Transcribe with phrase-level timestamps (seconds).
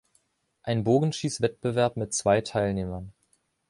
[0.63, 3.13] ein Bogenschieß-Wettbewerb mit zwei Teilnehmern